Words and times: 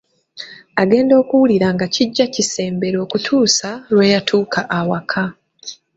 Agenda 0.81 1.13
okuwulira 1.21 1.67
nga 1.75 1.85
kijja 1.93 2.25
kisembera 2.33 2.97
okutuusa, 3.05 3.69
lwe 3.93 4.05
kyatuuka 4.11 4.59
awaka. 4.77 5.23